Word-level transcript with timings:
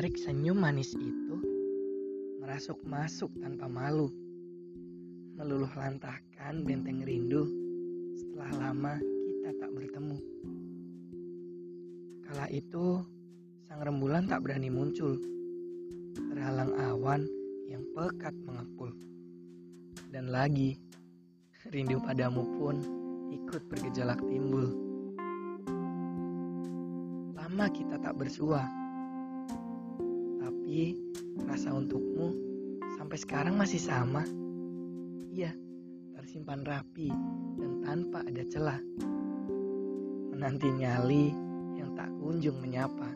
balik 0.00 0.16
senyum 0.16 0.56
manis 0.64 0.96
itu, 0.96 1.36
merasuk 2.40 2.80
masuk 2.88 3.28
tanpa 3.36 3.68
malu, 3.68 4.08
meluluh 5.36 5.68
lantahkan 5.76 6.64
benteng 6.64 7.04
rindu 7.04 7.44
setelah 8.16 8.48
lama 8.56 8.96
kita 8.96 9.60
tak 9.60 9.70
bertemu. 9.76 10.16
Kala 12.24 12.48
itu, 12.48 13.04
sang 13.68 13.84
rembulan 13.84 14.24
tak 14.24 14.40
berani 14.40 14.72
muncul, 14.72 15.20
terhalang 16.32 16.72
awan 16.80 17.28
yang 17.68 17.84
pekat 17.92 18.32
mengepul. 18.48 18.88
Dan 20.08 20.32
lagi, 20.32 20.80
rindu 21.68 22.00
padamu 22.00 22.40
pun 22.56 22.80
ikut 23.36 23.68
bergejolak 23.68 24.16
timbul. 24.24 24.64
Lama 27.36 27.68
kita 27.68 28.00
tak 28.00 28.16
bersua, 28.16 28.79
tapi 30.70 30.94
rasa 31.50 31.74
untukmu 31.74 32.30
sampai 32.94 33.18
sekarang 33.18 33.58
masih 33.58 33.82
sama. 33.82 34.22
Iya, 35.34 35.50
tersimpan 36.14 36.62
rapi 36.62 37.10
dan 37.58 37.82
tanpa 37.82 38.22
ada 38.22 38.38
celah. 38.46 38.78
Menanti 40.30 40.70
nyali 40.70 41.34
yang 41.74 41.90
tak 41.98 42.06
kunjung 42.22 42.62
menyapa. 42.62 43.10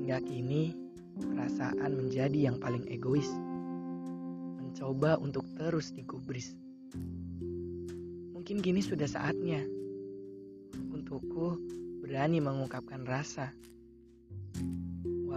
Hingga 0.00 0.16
kini, 0.24 0.72
perasaan 1.20 1.92
menjadi 1.92 2.48
yang 2.48 2.56
paling 2.56 2.88
egois. 2.88 3.28
Mencoba 4.56 5.20
untuk 5.20 5.44
terus 5.60 5.92
digubris. 5.92 6.56
Mungkin 8.32 8.64
kini 8.64 8.80
sudah 8.80 9.04
saatnya 9.04 9.60
untukku 10.88 11.60
berani 12.00 12.40
mengungkapkan 12.40 13.04
rasa. 13.04 13.52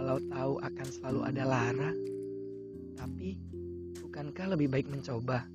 Walau 0.02 0.18
tahu 0.18 0.58
akan 0.58 0.88
selalu 0.90 1.20
ada 1.30 1.46
lara, 1.46 1.94
tapi 2.98 3.38
bukankah 4.02 4.50
lebih 4.50 4.66
baik 4.66 4.90
mencoba? 4.90 5.46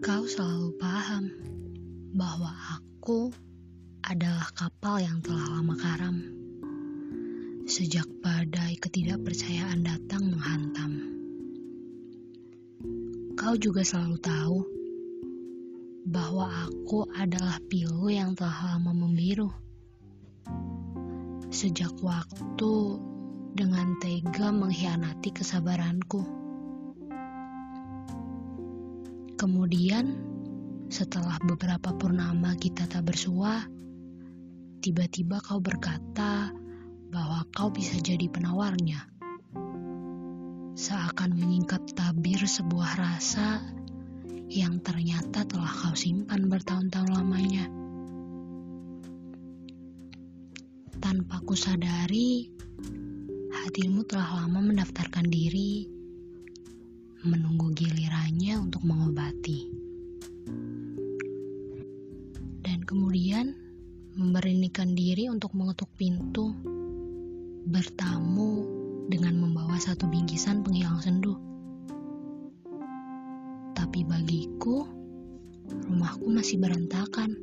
Kau 0.00 0.24
selalu 0.24 0.72
paham 0.80 1.28
bahwa 2.16 2.56
aku 2.72 3.28
adalah 4.00 4.48
kapal 4.56 4.96
yang 4.96 5.20
telah 5.20 5.60
lama 5.60 5.76
karam. 5.76 6.16
Sejak 7.68 8.08
badai 8.24 8.80
ketidakpercayaan 8.80 9.84
datang 9.84 10.24
menghantam. 10.24 11.19
Kau 13.50 13.58
juga 13.58 13.82
selalu 13.82 14.18
tahu 14.22 14.58
bahwa 16.06 16.70
aku 16.70 17.02
adalah 17.18 17.58
pilu 17.66 18.06
yang 18.06 18.30
telah 18.38 18.78
lama 18.78 18.94
membiru. 18.94 19.50
Sejak 21.50 21.98
waktu 21.98 22.74
dengan 23.58 23.98
tega 23.98 24.54
mengkhianati 24.54 25.34
kesabaranku. 25.34 26.22
Kemudian, 29.34 30.14
setelah 30.86 31.34
beberapa 31.42 31.90
purnama 31.98 32.54
kita 32.54 32.86
tak 32.86 33.02
bersua, 33.02 33.66
tiba-tiba 34.78 35.42
kau 35.42 35.58
berkata 35.58 36.54
bahwa 37.10 37.42
kau 37.50 37.66
bisa 37.66 37.98
jadi 37.98 38.30
penawarnya. 38.30 39.19
Seakan 40.80 41.36
menyingkap 41.36 41.92
tabir 41.92 42.40
sebuah 42.40 42.96
rasa 42.96 43.60
yang 44.48 44.80
ternyata 44.80 45.44
telah 45.44 45.68
kau 45.68 45.92
simpan 45.92 46.48
bertahun-tahun 46.48 47.20
lamanya. 47.20 47.68
Tanpa 50.96 51.44
ku 51.44 51.52
sadari, 51.52 52.48
hatimu 53.52 54.08
telah 54.08 54.40
lama 54.40 54.72
mendaftarkan 54.72 55.28
diri 55.28 55.84
menunggu 57.28 57.76
gilirannya 57.76 58.56
untuk 58.56 58.80
mengobati. 58.80 59.68
Dan 62.64 62.80
kemudian 62.88 63.52
memberanikan 64.16 64.96
diri 64.96 65.28
untuk 65.28 65.52
mengetuk 65.52 65.92
pintu, 65.92 66.56
bertamu 67.68 68.79
dengan 69.10 69.34
membawa 69.42 69.74
satu 69.74 70.06
bingkisan 70.06 70.62
penghilang 70.62 71.02
sendu. 71.02 71.34
Tapi 73.74 74.06
bagiku, 74.06 74.86
rumahku 75.90 76.30
masih 76.30 76.62
berantakan. 76.62 77.34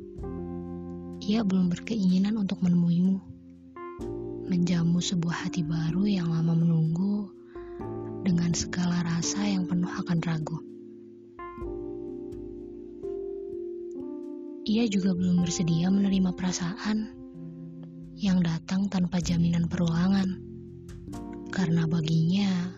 Ia 1.20 1.44
belum 1.44 1.68
berkeinginan 1.68 2.40
untuk 2.40 2.64
menemuimu. 2.64 3.20
Menjamu 4.48 5.04
sebuah 5.04 5.44
hati 5.44 5.60
baru 5.60 6.08
yang 6.08 6.32
lama 6.32 6.56
menunggu 6.56 7.28
dengan 8.24 8.56
segala 8.56 9.04
rasa 9.04 9.44
yang 9.44 9.68
penuh 9.68 9.92
akan 9.92 10.18
ragu. 10.24 10.58
Ia 14.64 14.88
juga 14.88 15.12
belum 15.12 15.44
bersedia 15.44 15.92
menerima 15.92 16.32
perasaan 16.32 17.12
yang 18.16 18.40
datang 18.40 18.88
tanpa 18.88 19.20
jaminan 19.20 19.68
perulangan, 19.68 20.47
karena 21.58 21.90
baginya 21.90 22.70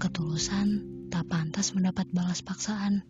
ketulusan 0.00 0.80
tak 1.12 1.28
pantas 1.28 1.76
mendapat 1.76 2.08
balas 2.08 2.40
paksaan. 2.40 3.04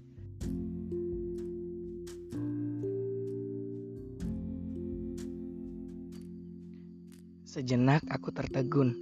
Sejenak 7.47 8.03
aku 8.11 8.35
tertegun, 8.35 8.99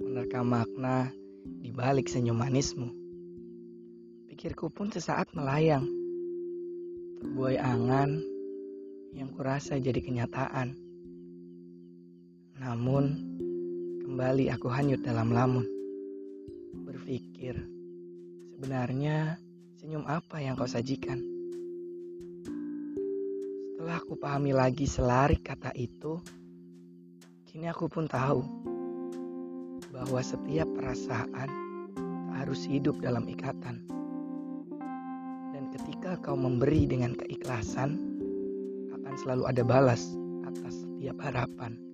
menerka 0.00 0.40
makna 0.40 1.12
di 1.44 1.68
balik 1.68 2.08
senyum 2.08 2.40
manismu. 2.40 2.88
Pikirku 4.32 4.72
pun 4.72 4.88
sesaat 4.88 5.36
melayang, 5.36 5.84
terbuai 7.20 7.60
angan 7.60 8.16
yang 9.12 9.28
kurasa 9.36 9.76
jadi 9.76 10.00
kenyataan. 10.00 10.72
Namun, 12.56 13.04
kembali 14.10 14.50
aku 14.50 14.66
hanyut 14.66 15.06
dalam 15.06 15.30
lamun. 15.30 15.62
Berpikir, 16.82 17.54
sebenarnya 18.50 19.38
senyum 19.78 20.02
apa 20.02 20.42
yang 20.42 20.58
kau 20.58 20.66
sajikan? 20.66 21.22
Setelah 23.70 24.02
aku 24.02 24.18
pahami 24.18 24.50
lagi 24.50 24.90
selari 24.90 25.38
kata 25.38 25.70
itu, 25.78 26.18
kini 27.46 27.70
aku 27.70 27.86
pun 27.86 28.10
tahu 28.10 28.42
bahwa 29.94 30.18
setiap 30.26 30.66
perasaan 30.74 31.50
harus 32.34 32.66
hidup 32.66 32.98
dalam 32.98 33.30
ikatan. 33.30 33.78
Dan 35.54 35.70
ketika 35.70 36.18
kau 36.18 36.34
memberi 36.34 36.82
dengan 36.82 37.14
keikhlasan, 37.14 37.94
akan 38.90 39.14
selalu 39.22 39.54
ada 39.54 39.62
balas 39.62 40.02
atas 40.50 40.82
setiap 40.82 41.14
harapan. 41.22 41.89